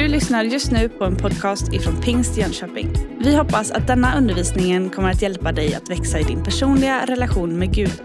[0.00, 2.92] Du lyssnar just nu på en podcast ifrån Pingst Jönköping.
[3.18, 7.58] Vi hoppas att denna undervisning kommer att hjälpa dig att växa i din personliga relation
[7.58, 8.02] med Gud.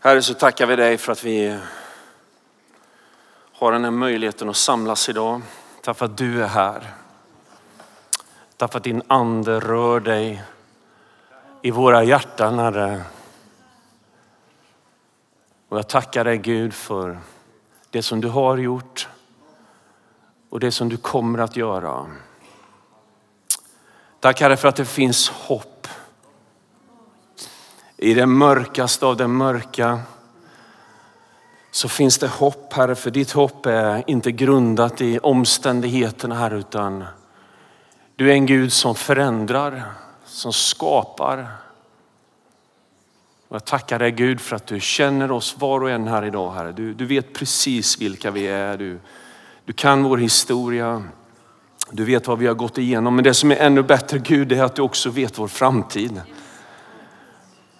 [0.00, 1.58] Herre, så tackar vi dig för att vi
[3.52, 5.42] har den här möjligheten att samlas idag.
[5.82, 6.94] Tack för att du är här.
[8.56, 10.42] Tack för att din ande rör dig
[11.62, 13.02] i våra hjärtan, Herre.
[15.68, 17.18] Och jag tackar dig Gud för
[17.90, 19.08] det som du har gjort
[20.50, 22.06] och det som du kommer att göra.
[24.20, 25.88] Tack Herre för att det finns hopp.
[27.96, 30.00] I det mörkaste av det mörka
[31.70, 37.04] så finns det hopp Herre, för ditt hopp är inte grundat i omständigheterna här utan
[38.16, 39.84] du är en Gud som förändrar,
[40.24, 41.46] som skapar.
[43.48, 46.52] Och jag tackar dig Gud för att du känner oss var och en här idag
[46.52, 46.72] Herre.
[46.72, 48.76] Du, du vet precis vilka vi är.
[48.76, 49.00] Du,
[49.70, 51.02] du kan vår historia.
[51.90, 53.14] Du vet vad vi har gått igenom.
[53.14, 56.20] Men det som är ännu bättre Gud är att du också vet vår framtid.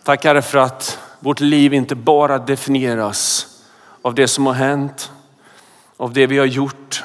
[0.03, 3.47] Tack Herre för att vårt liv inte bara definieras
[4.03, 5.13] av det som har hänt,
[5.97, 7.05] av det vi har gjort.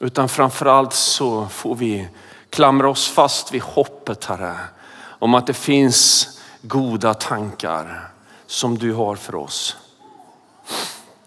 [0.00, 2.08] Utan framförallt så får vi
[2.50, 4.56] klamra oss fast vid hoppet Herre.
[5.02, 6.28] Om att det finns
[6.62, 8.10] goda tankar
[8.46, 9.76] som du har för oss.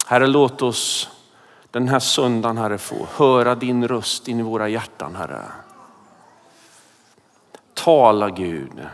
[0.05, 1.09] Herre låt oss
[1.73, 5.43] den här söndagen Herre få höra din röst in i våra hjärtan Herre.
[7.73, 8.87] Tala Gud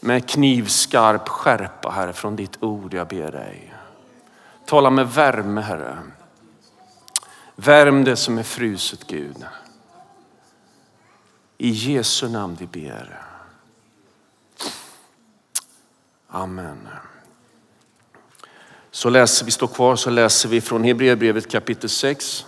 [0.00, 3.74] med knivskarp skärpa Herre från ditt ord jag ber dig.
[4.64, 5.98] Tala med värme Herre.
[7.56, 9.46] Värm det som är fruset Gud.
[11.58, 13.22] I Jesu namn vi ber.
[16.28, 16.88] Amen.
[18.90, 22.46] Så läser vi, står kvar, så läser vi från Hebreerbrevet kapitel 6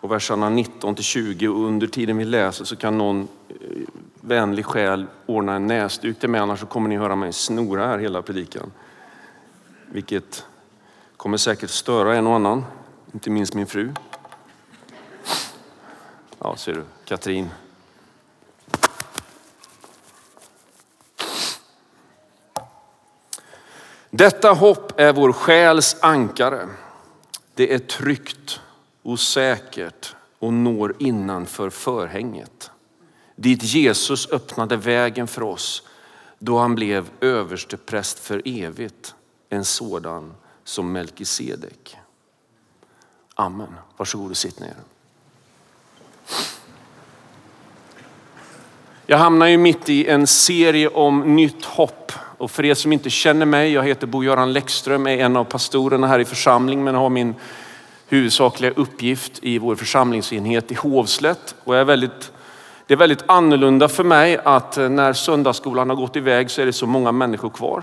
[0.00, 3.56] och verserna 19 till 20 och under tiden vi läser så kan någon eh,
[4.20, 7.98] vänlig själ ordna en näsduk till mig annars så kommer ni höra mig snora här
[7.98, 8.72] hela predikan.
[9.92, 10.46] Vilket
[11.16, 12.64] kommer säkert störa en och annan,
[13.12, 13.92] inte minst min fru.
[16.38, 17.48] Ja, ser du, Katrin.
[24.16, 26.68] Detta hopp är vår själs ankare.
[27.54, 28.60] Det är tryggt
[29.02, 32.70] och säkert och når innanför förhänget.
[33.36, 35.82] Dit Jesus öppnade vägen för oss
[36.38, 39.14] då han blev överstepräst för evigt.
[39.48, 41.96] En sådan som Melkisedek.
[43.34, 43.74] Amen.
[43.96, 44.76] Varsågod och sitt ner.
[49.06, 53.10] Jag hamnar ju mitt i en serie om nytt hopp och för er som inte
[53.10, 57.10] känner mig, jag heter Bo-Göran Läckström, är en av pastorerna här i församlingen men har
[57.10, 57.34] min
[58.08, 61.54] huvudsakliga uppgift i vår församlingsenhet i Hovslätt.
[61.64, 62.32] Och jag är väldigt,
[62.86, 66.66] det är väldigt annorlunda för mig att eh, när söndagsskolan har gått iväg så är
[66.66, 67.82] det så många människor kvar.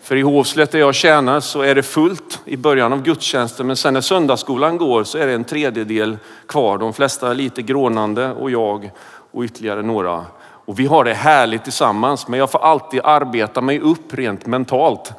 [0.00, 3.76] För i Hovslätt där jag tjänar så är det fullt i början av gudstjänsten men
[3.76, 6.78] sen när söndagsskolan går så är det en tredjedel kvar.
[6.78, 8.90] De flesta är lite grånande och jag
[9.32, 10.24] och ytterligare några
[10.66, 15.12] och vi har det härligt tillsammans, men jag får alltid arbeta mig upp rent mentalt.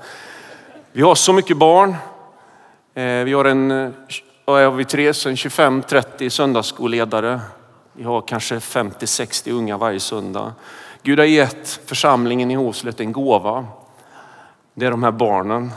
[0.92, 1.96] Vi har så mycket barn.
[2.94, 3.90] Eh, vi har en, eh,
[4.46, 7.40] vad är vi tre, 25-30 söndagsskolledare.
[7.94, 10.54] Vi har kanske 50-60 unga varje söndag.
[11.04, 13.66] Gud har gett församlingen i Håslet en gåva.
[14.74, 15.72] Det är de här barnen.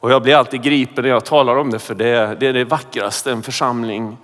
[0.00, 2.64] Och jag blir alltid gripen när jag talar om det, för det det, är det
[2.64, 4.16] vackraste en församling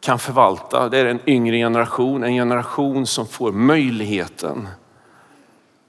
[0.00, 0.88] kan förvalta.
[0.88, 4.68] Det är en yngre generation, en generation som får möjligheten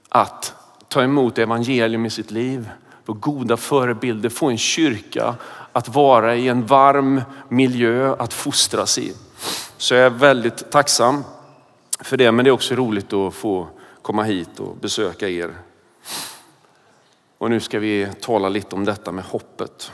[0.09, 0.53] att
[0.87, 2.69] ta emot evangelium i sitt liv,
[3.05, 5.35] få goda förebilder, få en kyrka
[5.71, 9.13] att vara i en varm miljö att fostras i.
[9.77, 11.23] Så jag är väldigt tacksam
[11.99, 13.67] för det, men det är också roligt att få
[14.01, 15.51] komma hit och besöka er.
[17.37, 19.91] Och nu ska vi tala lite om detta med hoppet.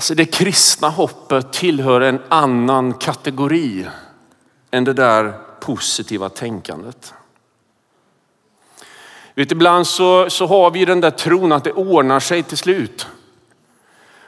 [0.00, 3.86] Alltså det kristna hoppet tillhör en annan kategori
[4.70, 7.14] än det där positiva tänkandet.
[9.34, 13.06] Vet, ibland så, så har vi den där tron att det ordnar sig till slut.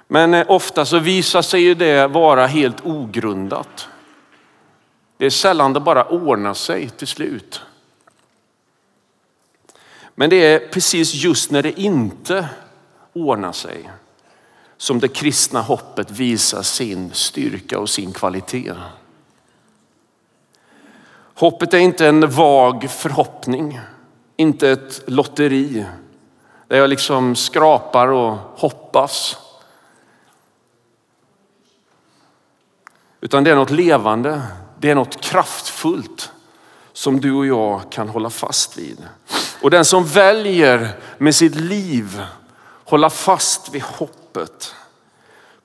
[0.08, 3.88] Men eh, ofta så visar sig ju det vara helt ogrundat.
[5.16, 7.60] Det är sällan det bara ordnar sig till slut.
[10.14, 12.48] Men det är precis just när det inte
[13.12, 13.90] ordnar sig
[14.82, 18.74] som det kristna hoppet visar sin styrka och sin kvalitet.
[21.34, 23.80] Hoppet är inte en vag förhoppning,
[24.36, 25.86] inte ett lotteri.
[26.68, 29.36] Där jag liksom skrapar och hoppas.
[33.20, 34.42] Utan det är något levande,
[34.78, 36.32] det är något kraftfullt
[36.92, 39.08] som du och jag kan hålla fast vid.
[39.60, 40.88] Och den som väljer
[41.18, 42.22] med sitt liv
[42.84, 44.74] hålla fast vid hopp hoppet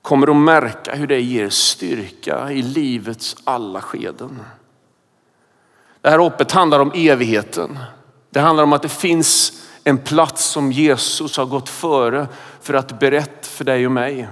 [0.02, 4.40] kommer att märka hur det ger styrka i livets alla skeden.
[6.00, 7.78] Det här hoppet handlar om evigheten.
[8.30, 9.52] Det handlar om att det finns
[9.84, 12.26] en plats som Jesus har gått före
[12.60, 14.28] för att berätta för dig och mig.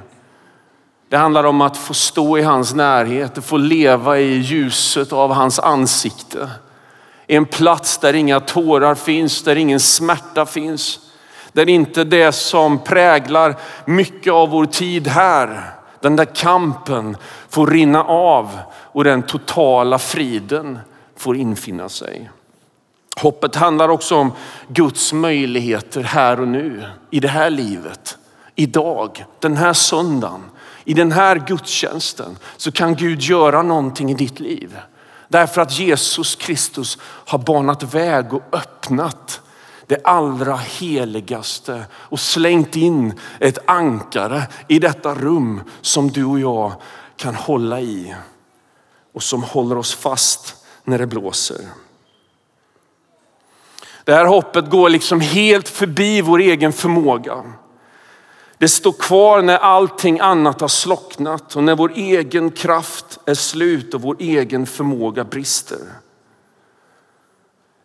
[1.09, 5.33] Det handlar om att få stå i hans närhet, och få leva i ljuset av
[5.33, 6.50] hans ansikte.
[7.27, 11.06] En plats där inga tårar finns, där ingen smärta finns.
[11.56, 15.70] Där inte det som präglar mycket av vår tid här,
[16.00, 17.17] den där kampen
[17.49, 20.79] får rinna av och den totala friden
[21.17, 22.31] får infinna sig.
[23.20, 24.32] Hoppet handlar också om
[24.69, 28.19] Guds möjligheter här och nu, i det här livet,
[28.55, 30.43] idag, den här söndagen,
[30.85, 34.79] i den här gudstjänsten så kan Gud göra någonting i ditt liv.
[35.29, 39.41] Därför att Jesus Kristus har banat väg och öppnat
[39.87, 46.73] det allra heligaste och slängt in ett ankare i detta rum som du och jag
[47.17, 48.15] kan hålla i
[49.12, 51.61] och som håller oss fast när det blåser.
[54.05, 57.44] Det här hoppet går liksom helt förbi vår egen förmåga.
[58.59, 63.94] Det står kvar när allting annat har slocknat och när vår egen kraft är slut
[63.94, 65.79] och vår egen förmåga brister.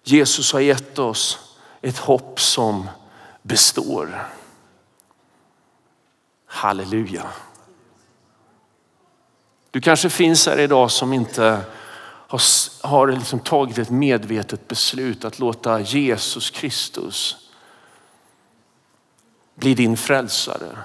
[0.04, 1.51] Jesus har gett oss
[1.82, 2.90] ett hopp som
[3.42, 4.28] består.
[6.46, 7.28] Halleluja.
[9.72, 11.62] Du kanske finns här idag som inte
[12.28, 12.42] har,
[12.88, 17.38] har liksom tagit ett medvetet beslut att låta Jesus Kristus
[19.56, 20.78] bli din frälsare.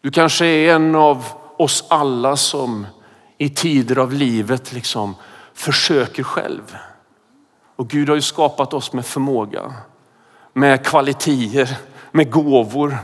[0.00, 1.24] Du kanske är en av
[1.56, 2.86] oss alla som
[3.38, 5.14] i tider av livet liksom
[5.54, 6.76] försöker själv.
[7.76, 9.74] Och Gud har ju skapat oss med förmåga,
[10.52, 11.76] med kvaliteter,
[12.10, 12.98] med gåvor.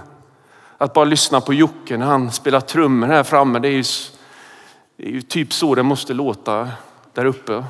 [0.79, 3.85] Att bara lyssna på Jocke när han spelar trummor här framme, det är ju,
[4.97, 6.69] det är ju typ så det måste låta
[7.13, 7.65] där uppe.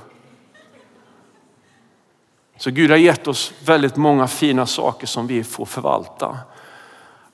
[2.57, 6.39] Så Gud har gett oss väldigt många fina saker som vi får förvalta.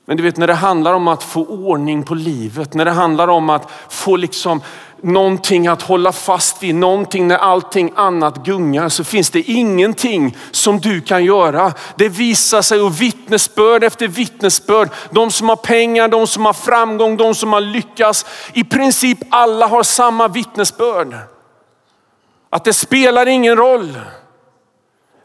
[0.04, 3.28] Men du vet när det handlar om att få ordning på livet, när det handlar
[3.28, 4.62] om att få liksom
[5.02, 10.80] någonting att hålla fast vid, någonting när allting annat gungar så finns det ingenting som
[10.80, 11.72] du kan göra.
[11.96, 14.90] Det visar sig och vittnesbörd efter vittnesbörd.
[15.10, 18.26] De som har pengar, de som har framgång, de som har lyckats.
[18.52, 21.14] I princip alla har samma vittnesbörd.
[22.50, 23.98] Att det spelar ingen roll.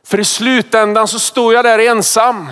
[0.05, 2.49] För i slutändan så står jag där ensam.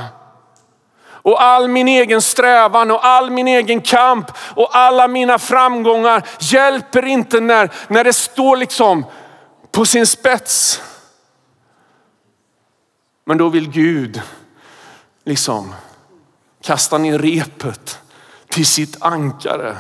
[1.24, 7.06] Och all min egen strävan och all min egen kamp och alla mina framgångar hjälper
[7.06, 9.06] inte när, när det står liksom
[9.72, 10.82] på sin spets.
[13.26, 14.22] Men då vill Gud
[15.26, 15.76] liksom
[16.64, 18.00] kasta ner repet
[18.50, 19.78] till sitt ankare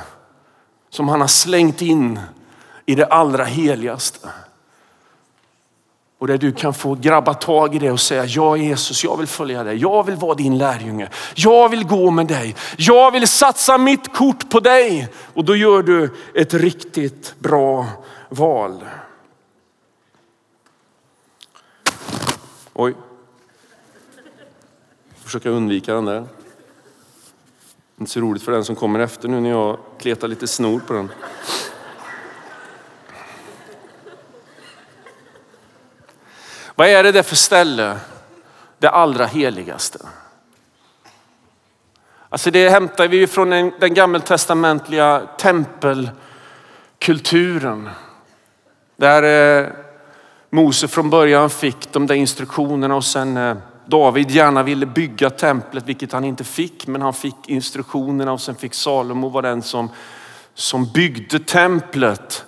[0.89, 2.19] som han har slängt in
[2.85, 4.29] i det allra heligaste.
[6.21, 9.28] Och där du kan få grabba tag i det och säga, ja Jesus, jag vill
[9.28, 9.78] följa dig.
[9.78, 11.09] Jag vill vara din lärjunge.
[11.35, 12.56] Jag vill gå med dig.
[12.78, 15.09] Jag vill satsa mitt kort på dig.
[15.33, 17.85] Och då gör du ett riktigt bra
[18.30, 18.85] val.
[22.73, 22.94] Oj.
[25.23, 26.25] Försöka undvika den där.
[27.99, 30.94] Inte så roligt för den som kommer efter nu när jag kletar lite snor på
[30.94, 31.09] den.
[36.75, 37.97] Vad är det där för ställe?
[38.80, 39.99] Det allra heligaste.
[42.30, 47.90] Alltså det hämtar vi från den gammeltestamentliga tempelkulturen.
[48.95, 49.68] Där eh,
[50.49, 55.85] Mose från början fick de där instruktionerna och sen eh, David gärna ville bygga templet,
[55.85, 59.90] vilket han inte fick, men han fick instruktionerna och sen fick Salomo vara den som,
[60.54, 62.45] som byggde templet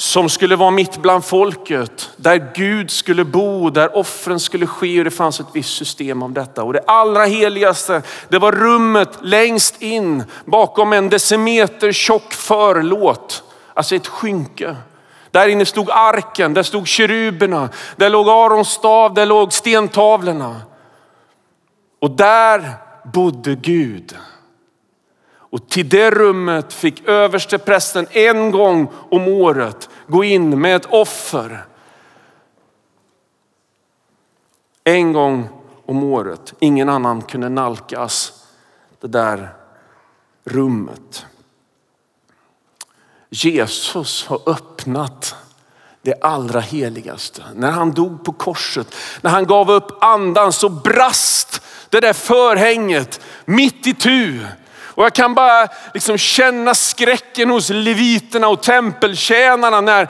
[0.00, 5.04] som skulle vara mitt bland folket, där Gud skulle bo, där offren skulle ske och
[5.04, 6.64] det fanns ett visst system om detta.
[6.64, 13.42] Och det allra heligaste, det var rummet längst in bakom en decimeter tjock förlåt,
[13.74, 14.76] alltså ett skynke.
[15.30, 20.60] Där inne stod arken, där stod keruberna, där låg Arons stav, där låg stentavlorna.
[22.00, 22.70] Och där
[23.12, 24.16] bodde Gud.
[25.50, 30.86] Och till det rummet fick överste prästen en gång om året gå in med ett
[30.86, 31.64] offer.
[34.84, 35.48] En gång
[35.86, 36.54] om året.
[36.58, 38.32] Ingen annan kunde nalkas
[39.00, 39.48] det där
[40.44, 41.26] rummet.
[43.30, 45.34] Jesus har öppnat
[46.02, 47.42] det allra heligaste.
[47.54, 53.20] När han dog på korset, när han gav upp andan så brast det där förhänget
[53.44, 54.46] mitt i tu.
[54.94, 60.08] Och jag kan bara liksom känna skräcken hos leviterna och tempeltjänarna när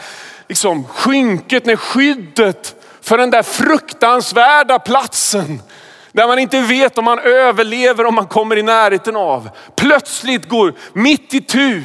[0.48, 5.62] liksom skynket, när skyddet för den där fruktansvärda platsen
[6.12, 9.50] där man inte vet om man överlever om man kommer i närheten av.
[9.76, 11.82] Plötsligt går mitt i tu.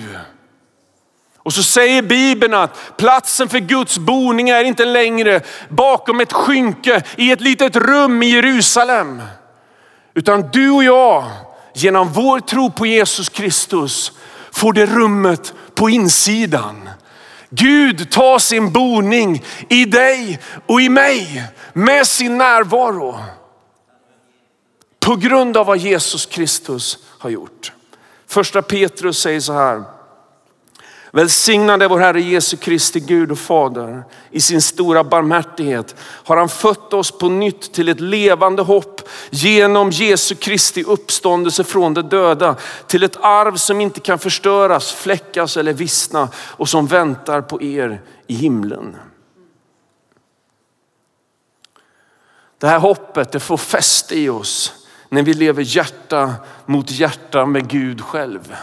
[1.38, 7.04] Och så säger Bibeln att platsen för Guds boning är inte längre bakom ett skynke
[7.16, 9.22] i ett litet rum i Jerusalem.
[10.14, 11.24] Utan du och jag,
[11.76, 14.12] genom vår tro på Jesus Kristus,
[14.52, 16.90] får det rummet på insidan.
[17.50, 23.20] Gud tar sin boning i dig och i mig med sin närvaro.
[25.00, 27.72] På grund av vad Jesus Kristus har gjort.
[28.28, 29.84] Första Petrus säger så här.
[31.12, 34.04] Välsignade vår Herre Jesu Kristi Gud och Fader.
[34.32, 38.95] I sin stora barmhärtighet har han fött oss på nytt till ett levande hopp
[39.30, 42.56] genom Jesu Kristi uppståndelse från de döda.
[42.88, 48.02] Till ett arv som inte kan förstöras, fläckas eller vissna och som väntar på er
[48.28, 48.96] i himlen.
[52.58, 54.74] Det här hoppet det får fäste i oss
[55.10, 56.34] när vi lever hjärta
[56.66, 58.56] mot hjärta med Gud själv.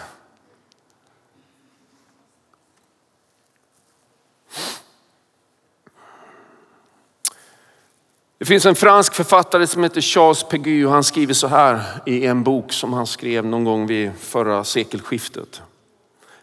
[8.43, 12.27] Det finns en fransk författare som heter Charles Pegu och han skriver så här i
[12.27, 15.63] en bok som han skrev någon gång vid förra sekelskiftet.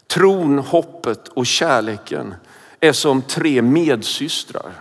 [0.07, 2.35] Tron, hoppet och kärleken
[2.79, 4.71] är som tre medsystrar.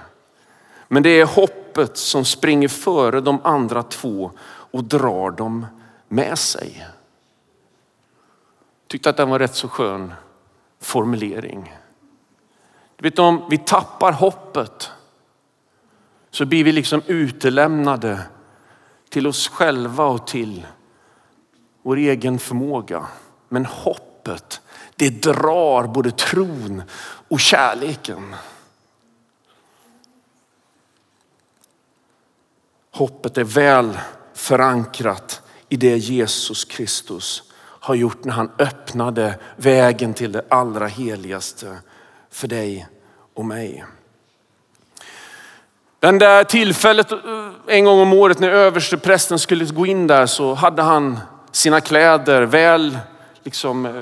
[0.89, 5.67] Men det är hoppet som springer före de andra två och drar dem
[6.09, 6.87] med sig.
[8.87, 10.13] Tyckte att den var rätt så skön
[10.81, 11.77] formulering.
[12.97, 14.91] Du vet om vi tappar hoppet
[16.39, 18.21] så blir vi liksom utelämnade
[19.09, 20.67] till oss själva och till
[21.83, 23.07] vår egen förmåga.
[23.49, 24.61] Men hoppet,
[24.97, 26.83] det drar både tron
[27.29, 28.35] och kärleken.
[32.91, 33.99] Hoppet är väl
[34.35, 41.79] förankrat i det Jesus Kristus har gjort när han öppnade vägen till det allra heligaste
[42.31, 42.89] för dig
[43.35, 43.85] och mig.
[46.01, 47.19] Den där tillfället eh,
[47.67, 51.21] en gång om året när översteprästen skulle gå in där så hade han
[51.53, 52.99] sina kläder väl
[53.45, 53.93] liksom, eh,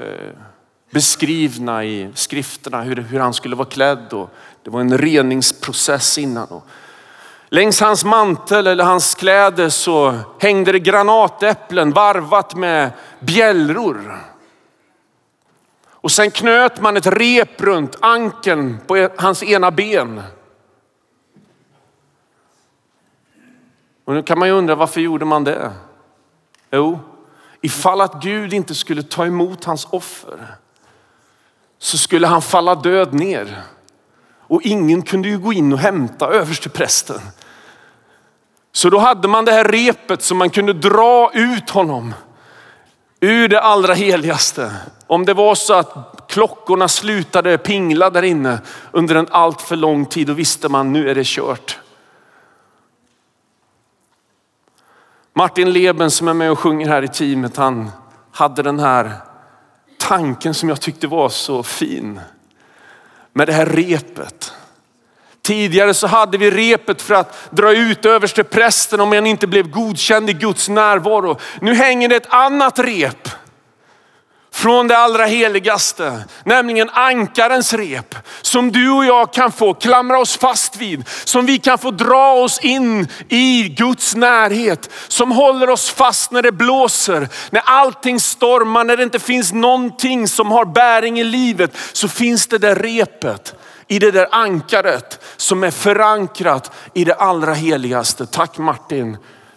[0.90, 4.12] beskrivna i skrifterna hur, hur han skulle vara klädd.
[4.12, 4.30] Och
[4.62, 6.48] det var en reningsprocess innan.
[6.48, 6.66] Och
[7.48, 14.18] längs hans mantel eller hans kläder så hängde det granatäpplen varvat med bjällror.
[15.90, 20.22] Och sen knöt man ett rep runt ankeln på e- hans ena ben.
[24.06, 25.72] Och nu kan man ju undra varför gjorde man det?
[26.70, 27.00] Jo,
[27.60, 30.56] ifall att Gud inte skulle ta emot hans offer
[31.78, 33.62] så skulle han falla död ner.
[34.40, 37.20] Och ingen kunde ju gå in och hämta översteprästen.
[38.72, 42.14] Så då hade man det här repet som man kunde dra ut honom
[43.20, 44.72] ur det allra heligaste.
[45.06, 48.58] Om det var så att klockorna slutade pingla där inne
[48.92, 51.78] under en allt för lång tid, då visste man nu är det kört.
[55.38, 57.90] Martin Leben som är med och sjunger här i teamet, han
[58.32, 59.12] hade den här
[59.98, 62.20] tanken som jag tyckte var så fin.
[63.32, 64.52] Med det här repet.
[65.42, 69.70] Tidigare så hade vi repet för att dra ut överste prästen om han inte blev
[69.70, 71.38] godkänd i Guds närvaro.
[71.60, 73.28] Nu hänger det ett annat rep
[74.56, 80.36] från det allra heligaste, nämligen ankarens rep som du och jag kan få klamra oss
[80.36, 85.90] fast vid, som vi kan få dra oss in i Guds närhet, som håller oss
[85.90, 91.20] fast när det blåser, när allting stormar, när det inte finns någonting som har bäring
[91.20, 93.54] i livet, så finns det där repet
[93.88, 98.26] i det där ankaret som är förankrat i det allra heligaste.
[98.26, 99.16] Tack Martin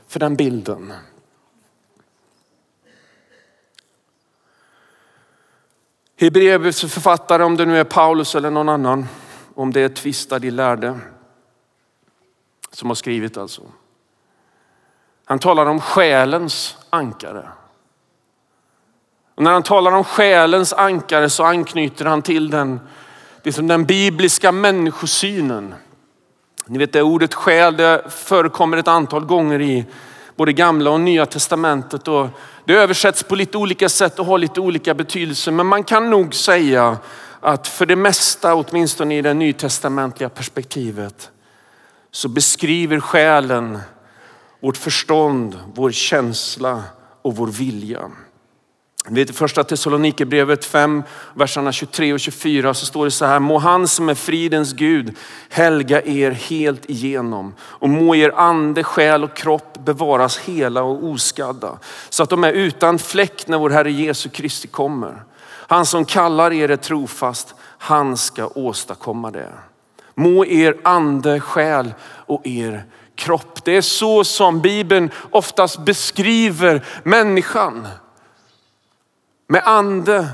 [0.09, 0.93] för den bilden.
[6.21, 9.07] Hebreerbrevets författare, om det nu är Paulus eller någon annan,
[9.55, 10.99] om det är tvista de lärde
[12.71, 13.61] som har skrivit alltså.
[15.25, 17.49] Han talar om själens ankare.
[19.35, 22.79] Och när han talar om själens ankare så anknyter han till den,
[23.43, 25.75] det som den bibliska människosynen.
[26.65, 29.85] Ni vet det ordet själ det förekommer ett antal gånger i
[30.39, 32.07] både gamla och nya testamentet.
[32.07, 32.27] Och
[32.65, 35.51] det översätts på lite olika sätt och har lite olika betydelse.
[35.51, 36.97] Men man kan nog säga
[37.39, 41.31] att för det mesta, åtminstone i det nytestamentliga perspektivet,
[42.11, 43.79] så beskriver själen
[44.61, 46.83] vårt förstånd, vår känsla
[47.21, 48.11] och vår vilja.
[49.11, 53.39] Vet, I första Thessalonikerbrevet 5, verserna 23 och 24 så står det så här.
[53.39, 55.15] Må han som är fridens Gud
[55.49, 61.79] helga er helt igenom och må er ande, själ och kropp bevaras hela och oskadda
[62.09, 65.23] så att de är utan fläck när vår Herre Jesu Kristi kommer.
[65.67, 69.51] Han som kallar er är trofast, han ska åstadkomma det.
[70.15, 72.83] Må er ande, själ och er
[73.15, 73.65] kropp.
[73.65, 77.87] Det är så som Bibeln oftast beskriver människan.
[79.51, 80.29] Med ande,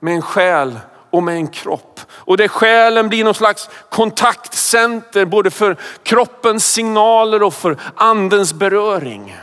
[0.00, 0.78] med en själ
[1.10, 2.00] och med en kropp.
[2.10, 9.36] Och där själen blir någon slags kontaktcenter både för kroppens signaler och för andens beröring.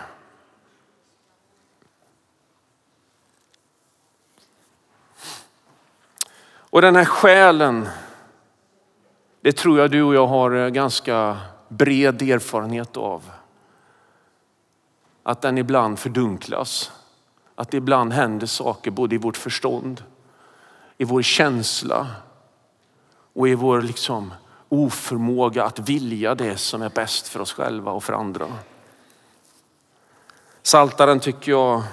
[6.73, 7.89] Och den här själen,
[9.41, 11.37] det tror jag du och jag har eh, ganska
[11.67, 13.31] bred erfarenhet av.
[15.23, 16.91] Att den ibland fördunklas.
[17.55, 20.03] Att det ibland händer saker både i vårt förstånd,
[20.97, 22.07] i vår känsla
[23.33, 24.33] och i vår liksom
[24.69, 28.45] oförmåga att vilja det som är bäst för oss själva och för andra.
[30.63, 31.83] Saltaren tycker jag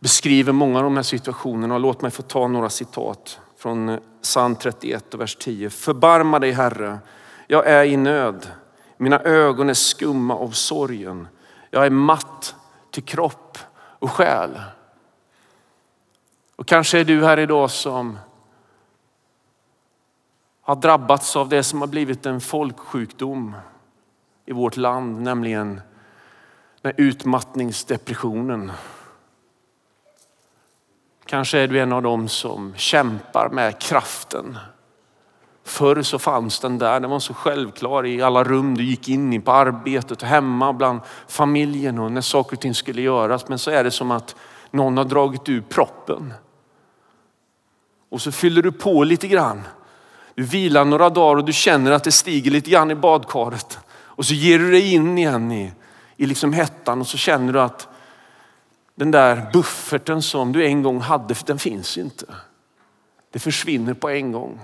[0.00, 1.78] beskriver många av de här situationerna.
[1.78, 5.70] Låt mig få ta några citat från eh, psalm 31 och vers 10.
[5.70, 6.98] Förbarma dig Herre,
[7.46, 8.46] jag är i nöd.
[8.96, 11.28] Mina ögon är skumma av sorgen.
[11.70, 12.54] Jag är matt
[12.90, 14.60] till kropp och själ.
[16.62, 18.18] Och kanske är du här idag som
[20.60, 23.56] har drabbats av det som har blivit en folksjukdom
[24.46, 25.80] i vårt land, nämligen
[26.82, 28.72] den utmattningsdepressionen.
[31.24, 34.58] Kanske är du en av dem som kämpar med kraften.
[35.64, 39.32] Förr så fanns den där, den var så självklar i alla rum du gick in
[39.32, 43.48] i, på arbetet och hemma bland familjen och när saker och ting skulle göras.
[43.48, 44.36] Men så är det som att
[44.70, 46.34] någon har dragit ur proppen.
[48.12, 49.62] Och så fyller du på lite grann.
[50.34, 53.78] Du vilar några dagar och du känner att det stiger lite grann i badkaret.
[53.92, 55.72] Och så ger du dig in igen i,
[56.16, 57.88] i liksom hettan och så känner du att
[58.94, 62.26] den där bufferten som du en gång hade, den finns inte.
[63.30, 64.60] Det försvinner på en gång.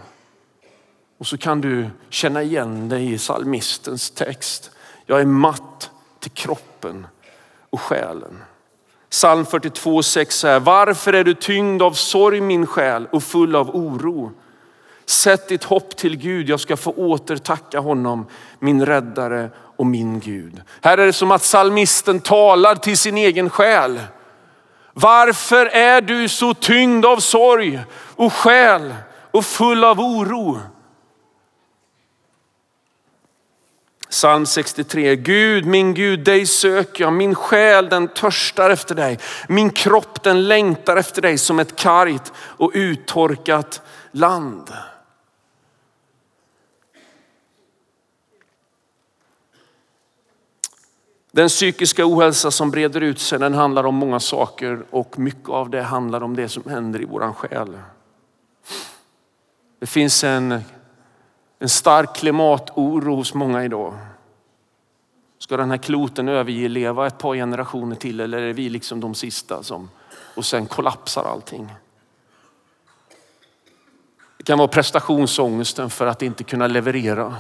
[1.18, 4.70] Och så kan du känna igen dig i salmistens text.
[5.06, 7.06] Jag är matt till kroppen
[7.70, 8.42] och själen.
[9.10, 13.76] Psalm 42, 6 säger, varför är du tyngd av sorg min själ och full av
[13.76, 14.32] oro?
[15.06, 18.26] Sätt ditt hopp till Gud, jag ska få återtacka honom,
[18.58, 20.62] min räddare och min Gud.
[20.82, 24.00] Här är det som att salmisten talar till sin egen själ.
[24.92, 27.80] Varför är du så tyngd av sorg
[28.16, 28.94] och själ
[29.30, 30.60] och full av oro?
[34.10, 35.16] Psalm 63.
[35.16, 37.12] Gud, min Gud, dig söker jag.
[37.12, 39.18] Min själ den törstar efter dig.
[39.48, 44.72] Min kropp den längtar efter dig som ett kargt och uttorkat land.
[51.32, 55.70] Den psykiska ohälsa som breder ut sig den handlar om många saker och mycket av
[55.70, 57.78] det handlar om det som händer i våran själ.
[59.80, 60.60] Det finns en
[61.58, 63.98] en stark klimatoro hos många idag.
[65.38, 69.62] Ska den här kloten överleva ett par generationer till eller är vi liksom de sista
[69.62, 69.90] som
[70.34, 71.74] och sen kollapsar allting?
[74.36, 77.36] Det kan vara prestationsångesten för att inte kunna leverera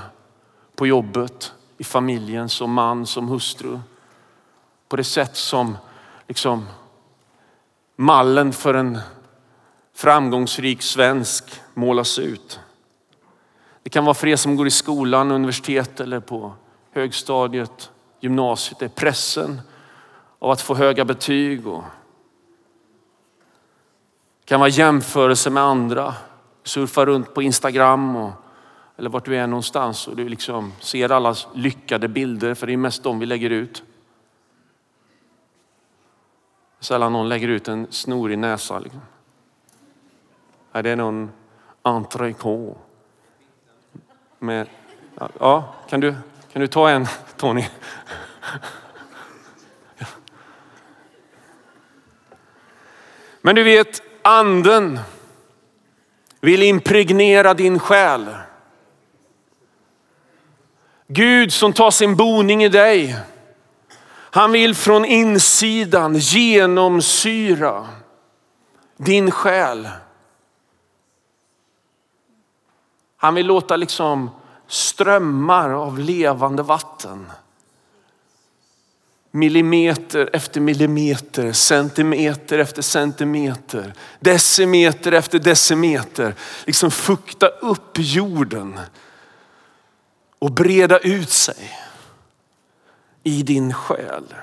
[0.74, 3.80] på jobbet, i familjen, som man, som hustru.
[4.88, 5.76] På det sätt som
[6.26, 6.66] liksom
[7.96, 8.98] mallen för en
[9.94, 12.60] framgångsrik svensk målas ut.
[13.88, 16.52] Det kan vara för er som går i skolan, universitet eller på
[16.92, 18.78] högstadiet, gymnasiet.
[18.78, 19.60] Det är pressen
[20.38, 21.66] av att få höga betyg.
[21.66, 21.82] Och
[24.40, 26.14] det kan vara jämförelse med andra.
[26.62, 28.30] Surfa runt på Instagram och,
[28.96, 32.76] eller vart du är någonstans och du liksom ser alla lyckade bilder, för det är
[32.76, 33.82] mest de vi lägger ut.
[36.80, 38.78] Sällan någon lägger ut en snorig näsa.
[38.78, 39.00] Liksom.
[40.72, 41.30] Är det någon
[41.82, 42.87] entrecote?
[44.38, 44.68] Med,
[45.40, 46.14] ja, kan du,
[46.52, 47.64] kan du ta en Tony?
[53.40, 55.00] Men du vet, anden
[56.40, 58.26] vill impregnera din själ.
[61.06, 63.16] Gud som tar sin boning i dig.
[64.30, 67.88] Han vill från insidan genomsyra
[68.96, 69.88] din själ.
[73.20, 74.30] Han vill låta liksom
[74.66, 77.30] strömmar av levande vatten.
[79.30, 86.34] Millimeter efter millimeter, centimeter efter centimeter, decimeter efter decimeter.
[86.66, 88.80] Liksom fukta upp jorden
[90.38, 91.78] och breda ut sig
[93.22, 94.34] i din själ.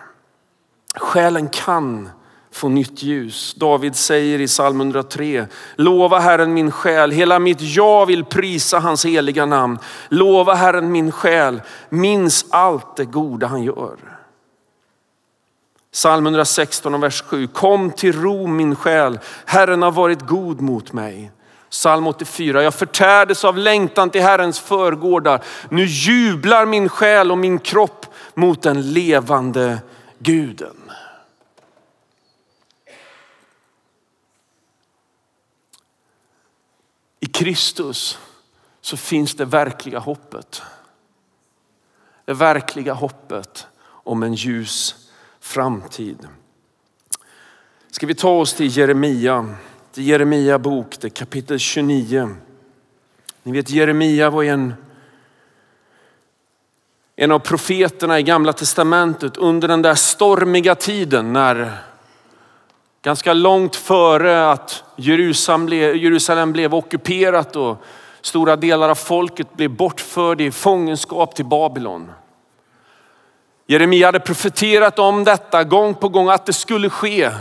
[0.96, 2.10] Själen kan
[2.56, 3.54] få nytt ljus.
[3.54, 9.06] David säger i psalm 103, lova Herren min själ, hela mitt jag vill prisa hans
[9.06, 9.80] heliga namn.
[10.10, 13.96] Lova Herren min själ, minns allt det goda han gör.
[15.92, 20.94] Psalm 116 och vers 7, kom till ro min själ, Herren har varit god mot
[20.94, 21.32] mig.
[21.70, 25.44] Psalm 84, jag förtärdes av längtan till Herrens förgårdar.
[25.70, 29.78] Nu jublar min själ och min kropp mot den levande
[30.20, 30.76] guden.
[37.36, 38.20] Kristus
[38.82, 40.62] så finns det verkliga hoppet.
[42.26, 44.96] Det verkliga hoppet om en ljus
[45.40, 46.28] framtid.
[47.92, 49.56] Ska vi ta oss till Jeremia,
[49.92, 52.36] till Jeremia bok, det kapitel 29.
[53.44, 54.74] Ni vet Jeremia var en,
[57.16, 61.78] en av profeterna i gamla testamentet under den där stormiga tiden när
[63.06, 67.84] Ganska långt före att Jerusalem blev, Jerusalem blev ockuperat och
[68.22, 72.12] stora delar av folket blev bortförd i fångenskap till Babylon.
[73.68, 77.32] Jeremia hade profeterat om detta gång på gång att det skulle ske.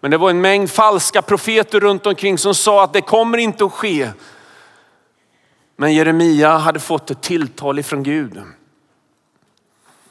[0.00, 3.64] Men det var en mängd falska profeter runt omkring som sa att det kommer inte
[3.64, 4.10] att ske.
[5.76, 8.42] Men Jeremia hade fått ett tilltal ifrån Gud.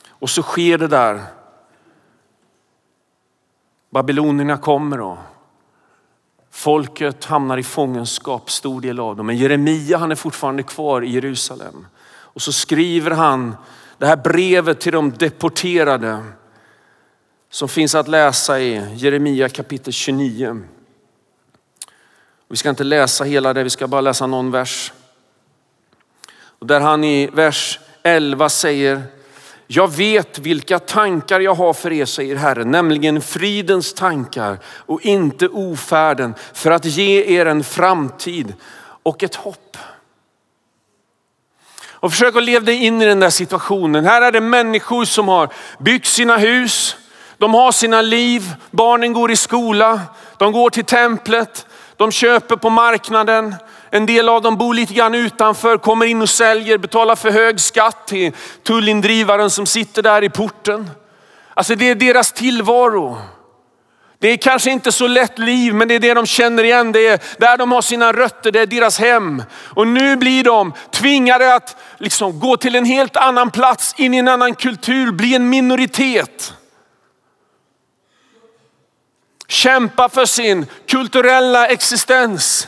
[0.09, 1.21] Och så sker det där
[3.91, 5.17] Babylonierna kommer och
[6.51, 9.25] folket hamnar i fångenskap, stor del av dem.
[9.25, 11.87] Men Jeremia han är fortfarande kvar i Jerusalem.
[12.03, 13.55] Och så skriver han
[13.97, 16.23] det här brevet till de deporterade
[17.49, 20.61] som finns att läsa i Jeremia kapitel 29.
[22.47, 24.93] Vi ska inte läsa hela det, vi ska bara läsa någon vers.
[26.59, 29.01] Och där han i vers 11 säger
[29.73, 35.47] jag vet vilka tankar jag har för er, säger Herren, nämligen fridens tankar och inte
[35.47, 38.53] ofärden för att ge er en framtid
[39.03, 39.77] och ett hopp.
[41.89, 44.05] Och försök att leva dig in i den där situationen.
[44.05, 46.95] Här är det människor som har byggt sina hus,
[47.37, 50.01] de har sina liv, barnen går i skola,
[50.37, 51.65] de går till templet,
[51.97, 53.55] de köper på marknaden,
[53.91, 57.59] en del av dem bor lite grann utanför, kommer in och säljer, betalar för hög
[57.59, 58.31] skatt till
[58.63, 60.89] tullindrivaren som sitter där i porten.
[61.53, 63.17] Alltså det är deras tillvaro.
[64.19, 66.91] Det är kanske inte så lätt liv, men det är det de känner igen.
[66.91, 69.43] Det är där de har sina rötter, det är deras hem.
[69.53, 74.17] Och nu blir de tvingade att liksom gå till en helt annan plats, in i
[74.17, 76.53] en annan kultur, bli en minoritet.
[79.47, 82.67] Kämpa för sin kulturella existens.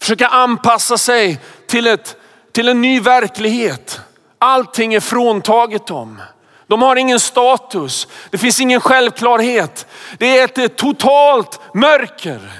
[0.00, 2.16] Försöka anpassa sig till, ett,
[2.52, 4.00] till en ny verklighet.
[4.38, 6.22] Allting är fråntaget dem.
[6.66, 8.08] De har ingen status.
[8.30, 9.86] Det finns ingen självklarhet.
[10.18, 12.52] Det är ett totalt mörker.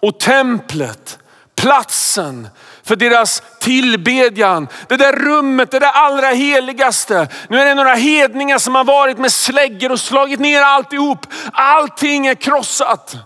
[0.00, 1.18] Och templet,
[1.54, 2.48] platsen
[2.82, 7.28] för deras tillbedjan, det där rummet, det där allra heligaste.
[7.48, 11.26] Nu är det några hedningar som har varit med släggor och slagit ner alltihop.
[11.52, 13.16] Allting är krossat.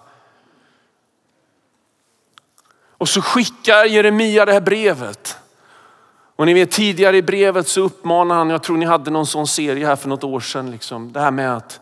[2.99, 5.39] Och så skickar Jeremia det här brevet.
[6.37, 9.47] Och ni vet tidigare i brevet så uppmanar han, jag tror ni hade någon sån
[9.47, 11.81] serie här för något år sedan, liksom, det här med att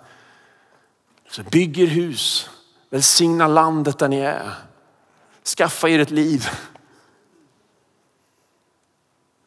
[1.51, 2.51] bygger hus,
[2.91, 4.55] välsigna landet där ni är.
[5.57, 6.49] Skaffa er ett liv.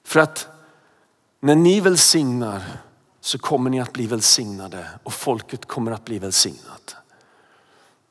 [0.03, 0.47] För att
[1.39, 2.63] när ni välsignar
[3.21, 6.95] så kommer ni att bli välsignade och folket kommer att bli välsignat.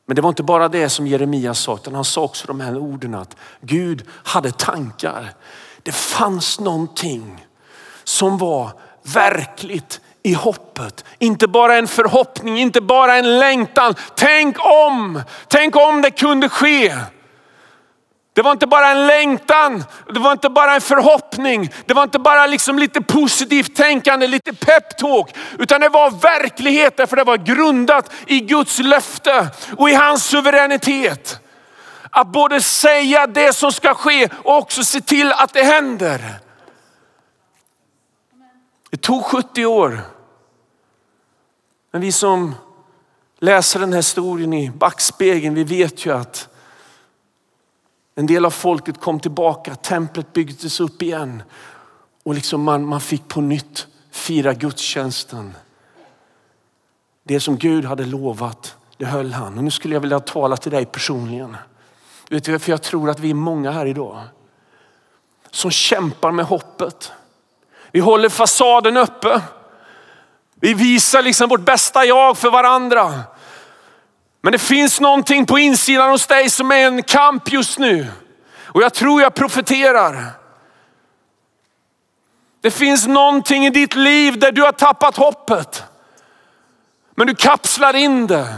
[0.07, 2.79] Men det var inte bara det som Jeremia sa, utan han sa också de här
[2.79, 5.35] orden att Gud hade tankar.
[5.83, 7.47] Det fanns någonting
[8.05, 11.05] som var verkligt i hoppet.
[11.19, 13.95] Inte bara en förhoppning, inte bara en längtan.
[14.17, 16.95] Tänk om, tänk om det kunde ske.
[18.35, 22.19] Det var inte bara en längtan, det var inte bara en förhoppning, det var inte
[22.19, 28.13] bara liksom lite positivt tänkande, lite peptalk, utan det var verklighet därför det var grundat
[28.27, 31.41] i Guds löfte och i hans suveränitet.
[32.11, 36.39] Att både säga det som ska ske och också se till att det händer.
[38.91, 40.01] Det tog 70 år.
[41.93, 42.55] Men vi som
[43.39, 46.49] läser den här historien i backspegeln, vi vet ju att
[48.15, 51.43] en del av folket kom tillbaka, templet byggdes upp igen
[52.23, 55.55] och liksom man, man fick på nytt fira gudstjänsten.
[57.23, 59.59] Det som Gud hade lovat, det höll han.
[59.59, 61.57] Och nu skulle jag vilja tala till dig personligen.
[62.31, 64.23] Vet du, för jag tror att vi är många här idag
[65.51, 67.13] som kämpar med hoppet.
[67.91, 69.43] Vi håller fasaden uppe.
[70.55, 73.23] Vi visar liksom vårt bästa jag för varandra.
[74.45, 78.07] Men det finns någonting på insidan hos dig som är en kamp just nu.
[78.63, 80.31] Och jag tror jag profeterar.
[82.61, 85.83] Det finns någonting i ditt liv där du har tappat hoppet.
[87.15, 88.55] Men du kapslar in det.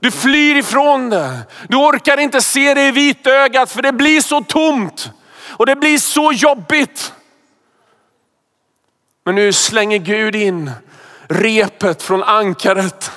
[0.00, 1.38] Du flyr ifrån det.
[1.68, 5.10] Du orkar inte se det i vitögat för det blir så tomt
[5.48, 7.12] och det blir så jobbigt.
[9.24, 10.70] Men nu slänger Gud in
[11.28, 13.10] repet från ankaret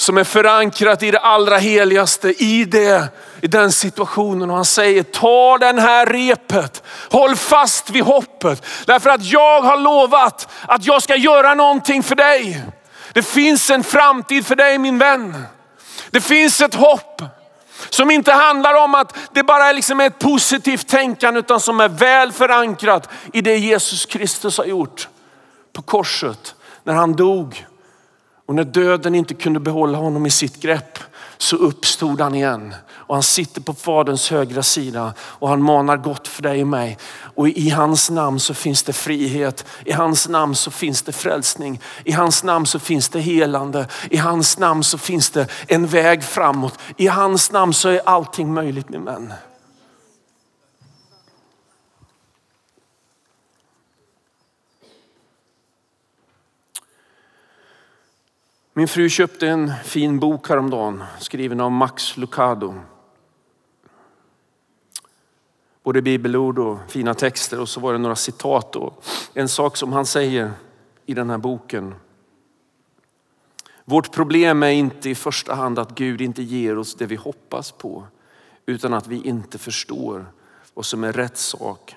[0.00, 3.08] som är förankrat i det allra heligaste i, det,
[3.40, 4.50] i den situationen.
[4.50, 8.66] Och han säger, ta den här repet, håll fast vid hoppet.
[8.86, 12.62] Därför att jag har lovat att jag ska göra någonting för dig.
[13.12, 15.44] Det finns en framtid för dig min vän.
[16.10, 17.22] Det finns ett hopp
[17.90, 21.88] som inte handlar om att det bara är liksom ett positivt tänkande utan som är
[21.88, 25.08] väl förankrat i det Jesus Kristus har gjort
[25.72, 27.66] på korset när han dog.
[28.50, 30.98] Och när döden inte kunde behålla honom i sitt grepp
[31.38, 32.74] så uppstod han igen.
[32.90, 36.98] Och han sitter på faderns högra sida och han manar gott för dig och mig.
[37.34, 39.64] Och i hans namn så finns det frihet.
[39.84, 41.80] I hans namn så finns det frälsning.
[42.04, 43.86] I hans namn så finns det helande.
[44.10, 46.78] I hans namn så finns det en väg framåt.
[46.96, 49.32] I hans namn så är allting möjligt min vän.
[58.72, 62.74] Min fru köpte en fin bok häromdagen skriven av Max Lucado.
[65.82, 68.76] Både bibelord och fina texter och så var det några citat.
[68.76, 69.04] Och
[69.34, 70.52] en sak som han säger
[71.06, 71.94] i den här boken.
[73.84, 77.72] Vårt problem är inte i första hand att Gud inte ger oss det vi hoppas
[77.72, 78.06] på
[78.66, 80.26] utan att vi inte förstår
[80.74, 81.96] vad som är rätt sak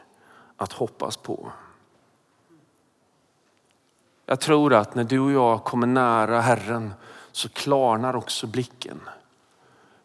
[0.58, 1.52] att hoppas på.
[4.26, 6.94] Jag tror att när du och jag kommer nära Herren
[7.32, 9.02] så klarnar också blicken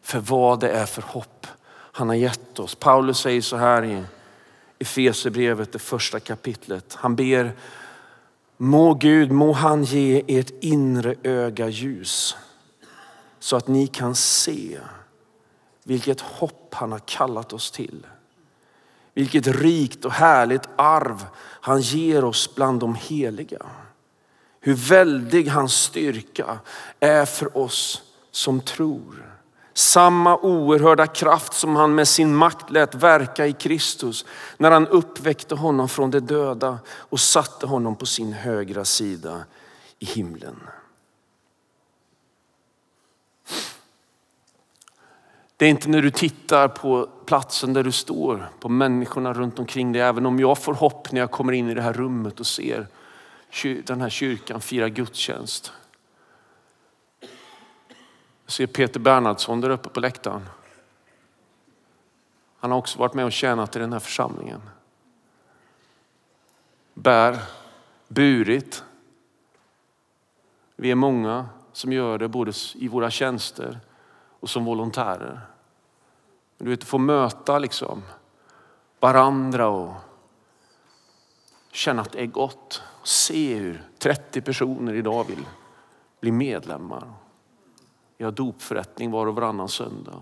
[0.01, 1.47] för vad det är för hopp
[1.91, 2.75] han har gett oss.
[2.75, 4.03] Paulus säger så här i
[4.79, 6.95] Efesierbrevet, det första kapitlet.
[6.99, 7.51] Han ber,
[8.57, 12.37] må Gud, må han ge ert inre öga ljus
[13.39, 14.79] så att ni kan se
[15.83, 18.07] vilket hopp han har kallat oss till.
[19.13, 23.65] Vilket rikt och härligt arv han ger oss bland de heliga.
[24.59, 26.59] Hur väldig hans styrka
[26.99, 29.25] är för oss som tror.
[29.73, 34.25] Samma oerhörda kraft som han med sin makt lät verka i Kristus
[34.57, 39.43] när han uppväckte honom från de döda och satte honom på sin högra sida
[39.99, 40.55] i himlen.
[45.57, 49.91] Det är inte när du tittar på platsen där du står, på människorna runt omkring
[49.91, 52.47] dig, även om jag får hopp när jag kommer in i det här rummet och
[52.47, 52.87] ser
[53.83, 55.73] den här kyrkan firar gudstjänst.
[58.45, 60.49] Jag ser Peter Bernhardsson där uppe på läktaren.
[62.59, 64.61] Han har också varit med och tjänat i den här församlingen.
[66.93, 67.39] Bär,
[68.07, 68.83] burit.
[70.75, 73.79] Vi är många som gör det både i våra tjänster
[74.39, 75.41] och som volontärer.
[76.57, 78.03] Du vet, få möta liksom
[78.99, 79.93] varandra och
[81.71, 82.83] känna att det är gott.
[83.09, 85.45] Se hur 30 personer idag vill
[86.19, 87.13] bli medlemmar.
[88.17, 90.21] Vi har dopförrättning var och varannan söndag.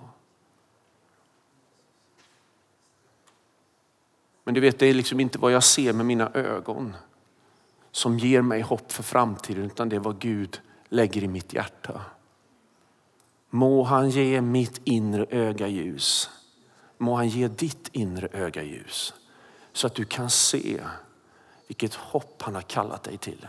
[4.44, 6.96] Men du vet, det är liksom inte vad jag ser med mina ögon
[7.92, 12.02] som ger mig hopp för framtiden, utan det är vad Gud lägger i mitt hjärta.
[13.50, 16.30] Må han ge mitt inre öga ljus.
[16.98, 19.14] Må han ge ditt inre öga ljus.
[19.74, 20.82] Så att du kan se
[21.68, 23.48] vilket hopp han har kallat dig till.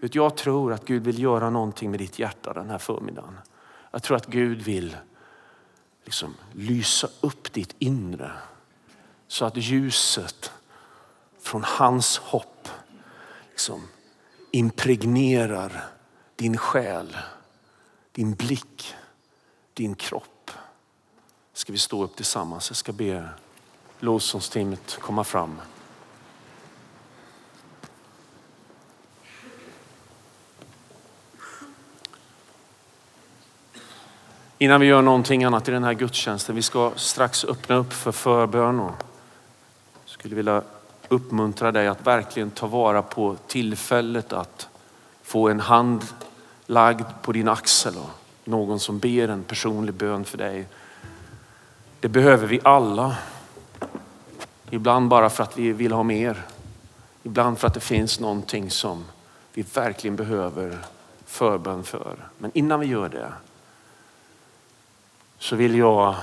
[0.00, 3.38] Jag tror att Gud vill göra någonting med ditt hjärta den här förmiddagen.
[3.90, 4.96] Jag tror att Gud vill
[6.04, 8.32] liksom lysa upp ditt inre
[9.26, 10.52] så att ljuset
[11.40, 12.68] från hans hopp
[13.50, 13.88] liksom
[14.50, 15.84] impregnerar
[16.36, 17.16] din själ,
[18.12, 18.94] din blick,
[19.74, 20.50] din kropp.
[21.52, 22.70] Ska vi stå upp tillsammans?
[22.70, 23.28] Jag ska be
[23.98, 25.60] lovsångsteamet komma fram.
[34.62, 38.12] Innan vi gör någonting annat i den här gudstjänsten, vi ska strax öppna upp för
[38.12, 38.92] förbön och
[40.04, 40.62] skulle vilja
[41.08, 44.68] uppmuntra dig att verkligen ta vara på tillfället att
[45.22, 46.04] få en hand
[46.66, 48.10] lagd på din axel och
[48.44, 50.66] någon som ber en personlig bön för dig.
[52.00, 53.16] Det behöver vi alla.
[54.70, 56.44] Ibland bara för att vi vill ha mer.
[57.22, 59.04] Ibland för att det finns någonting som
[59.54, 60.78] vi verkligen behöver
[61.26, 62.16] förbön för.
[62.38, 63.32] Men innan vi gör det
[65.40, 66.14] så vill jag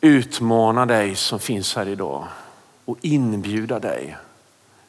[0.00, 2.28] utmana dig som finns här idag
[2.84, 4.16] och inbjuda dig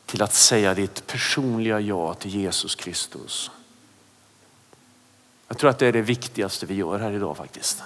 [0.06, 3.52] till att säga ditt personliga ja till Jesus Kristus.
[5.48, 7.84] Jag tror att det är det viktigaste vi gör här idag faktiskt.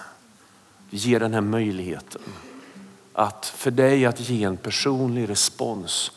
[0.89, 2.21] Vi ger den här möjligheten
[3.13, 6.11] att för dig att ge en personlig respons.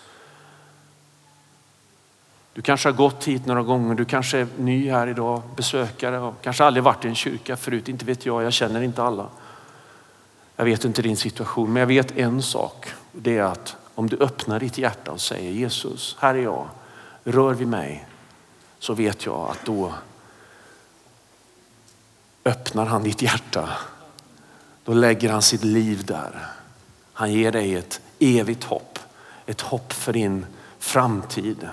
[2.60, 6.34] Du kanske har gått hit några gånger, du kanske är ny här idag, besökare och
[6.42, 9.26] kanske aldrig varit i en kyrka förut, inte vet jag, jag känner inte alla.
[10.56, 12.86] Jag vet inte din situation, men jag vet en sak.
[13.12, 16.68] Det är att om du öppnar ditt hjärta och säger Jesus, här är jag,
[17.24, 18.06] rör vid mig.
[18.78, 19.94] Så vet jag att då
[22.44, 23.68] öppnar han ditt hjärta.
[24.84, 26.46] Då lägger han sitt liv där.
[27.12, 28.98] Han ger dig ett evigt hopp.
[29.46, 30.46] Ett hopp för din
[30.78, 31.68] framtid.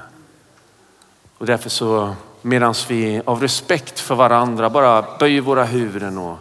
[1.38, 6.38] Och därför så medan vi av respekt för varandra bara böjer våra huvuden och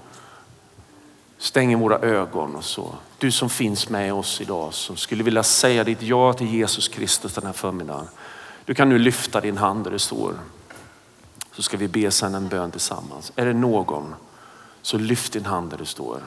[1.38, 2.94] stänger våra ögon och så.
[3.18, 7.34] Du som finns med oss idag som skulle vilja säga ditt ja till Jesus Kristus
[7.34, 8.08] den här förmiddagen.
[8.64, 10.34] Du kan nu lyfta din hand där det står.
[11.52, 13.32] Så ska vi be sen en bön tillsammans.
[13.36, 14.14] Är det någon
[14.86, 16.22] så lyft din hand där det står.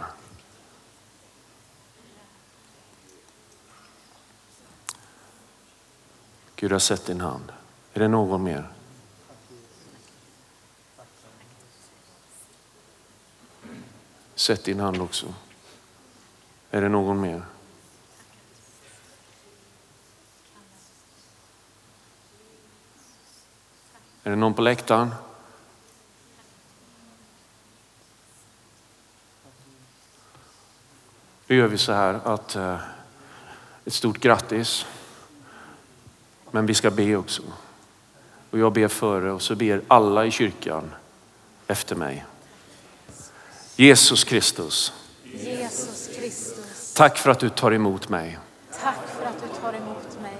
[6.55, 7.51] Gud har sett din hand.
[7.99, 8.69] Är det någon mer?
[14.35, 15.33] Sätt din hand också.
[16.71, 17.41] Är det någon mer?
[24.23, 25.15] Är det någon på läktaren?
[31.47, 32.79] Då gör vi så här att eh,
[33.85, 34.85] ett stort grattis.
[36.51, 37.43] Men vi ska be också.
[38.51, 40.93] Och jag ber före och så ber alla i kyrkan
[41.67, 42.25] efter mig.
[43.75, 44.93] Jesus Kristus.
[45.23, 46.93] Jesus Kristus.
[46.93, 48.39] Tack för att du tar emot mig.
[48.81, 50.37] Tack för att du tar emot mig.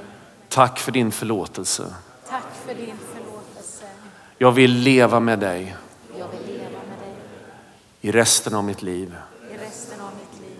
[0.49, 1.93] Tack för din förlåtelse.
[2.29, 3.85] Tack för din förlåtelse.
[4.37, 5.75] Jag vill leva med dig
[6.17, 7.15] Jag vill leva med dig
[8.01, 9.15] i resten av mitt liv.
[9.51, 10.57] i resten av mitt liv.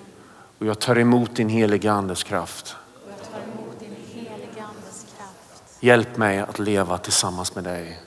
[0.57, 2.75] Och jag tar emot din heliga andes kraft.
[3.05, 5.63] Och jag tar emot din heliga Andes kraft.
[5.81, 7.99] Hjälp mig att leva tillsammans med dig.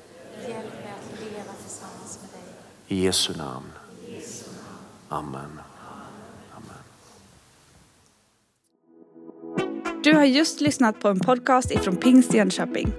[2.88, 3.66] I Jesu namn.
[5.08, 5.61] Amen.
[10.04, 12.92] Du har just lyssnat på en podcast ifrån Pingst Jönköping.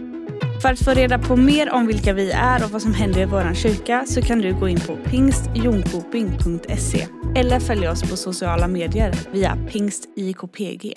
[0.62, 3.26] För att få reda på mer om vilka vi är och vad som händer i
[3.26, 9.16] vår kyrka så kan du gå in på pingstjonkoping.se eller följa oss på sociala medier
[9.32, 10.94] via pingstjkpg.